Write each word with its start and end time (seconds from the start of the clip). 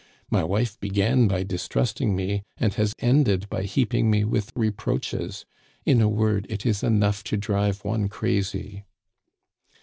My 0.31 0.43
wife 0.43 0.79
began 0.79 1.27
by 1.27 1.43
distrusting 1.43 2.15
me, 2.15 2.41
and 2.57 2.73
has 2.73 2.95
ended 2.97 3.47
by 3.49 3.61
heaping 3.61 4.09
me 4.09 4.23
with 4.23 4.51
reproaches. 4.55 5.45
In 5.85 6.01
a 6.01 6.09
word, 6.09 6.47
it 6.49 6.65
is 6.65 6.81
enough 6.81 7.23
to 7.25 7.37
drive 7.37 7.83
one 7.85 8.07
crazy.' 8.09 8.83